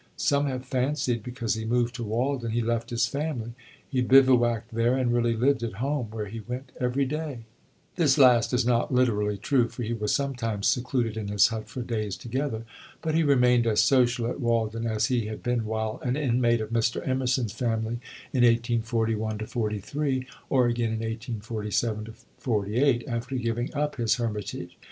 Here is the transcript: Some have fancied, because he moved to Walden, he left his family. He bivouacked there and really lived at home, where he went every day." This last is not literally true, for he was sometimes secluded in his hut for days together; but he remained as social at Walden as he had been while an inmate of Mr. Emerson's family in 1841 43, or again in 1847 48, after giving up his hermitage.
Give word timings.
Some 0.17 0.47
have 0.47 0.65
fancied, 0.65 1.21
because 1.21 1.53
he 1.53 1.63
moved 1.63 1.93
to 1.93 2.03
Walden, 2.03 2.49
he 2.49 2.63
left 2.63 2.89
his 2.89 3.05
family. 3.05 3.51
He 3.87 4.01
bivouacked 4.01 4.73
there 4.73 4.97
and 4.97 5.13
really 5.13 5.35
lived 5.35 5.61
at 5.61 5.73
home, 5.73 6.07
where 6.09 6.25
he 6.25 6.39
went 6.39 6.71
every 6.79 7.05
day." 7.05 7.41
This 7.97 8.17
last 8.17 8.51
is 8.51 8.65
not 8.65 8.91
literally 8.91 9.37
true, 9.37 9.67
for 9.67 9.83
he 9.83 9.93
was 9.93 10.11
sometimes 10.11 10.65
secluded 10.65 11.17
in 11.17 11.27
his 11.27 11.49
hut 11.49 11.69
for 11.69 11.83
days 11.83 12.17
together; 12.17 12.63
but 13.03 13.13
he 13.13 13.21
remained 13.21 13.67
as 13.67 13.81
social 13.81 14.25
at 14.25 14.41
Walden 14.41 14.87
as 14.87 15.05
he 15.05 15.27
had 15.27 15.43
been 15.43 15.65
while 15.65 15.99
an 16.01 16.15
inmate 16.17 16.61
of 16.61 16.71
Mr. 16.71 17.07
Emerson's 17.07 17.53
family 17.53 17.99
in 18.33 18.41
1841 18.41 19.37
43, 19.37 20.25
or 20.49 20.65
again 20.65 20.87
in 20.93 20.99
1847 21.01 22.15
48, 22.39 23.07
after 23.07 23.35
giving 23.35 23.71
up 23.75 23.97
his 23.97 24.15
hermitage. 24.15 24.79